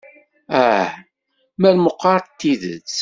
Ah, 0.63 0.91
mer 1.61 1.75
meqqar 1.83 2.21
d 2.23 2.27
tidet! 2.39 2.91